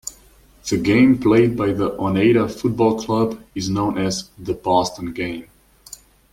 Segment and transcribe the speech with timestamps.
[0.67, 5.47] The game played by the Oneida Football Club is known as the "Boston game".